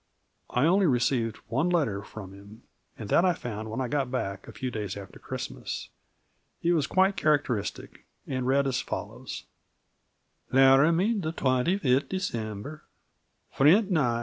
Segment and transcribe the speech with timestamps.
[0.49, 2.63] I only received one letter from him,
[2.97, 5.89] and that I found when I got back, a few days after Christmas.
[6.63, 9.43] It was quite characteristic, and read as follows:
[10.51, 12.81] "Laramy the twenty fitt dec.
[13.51, 14.19] FRENT NIE.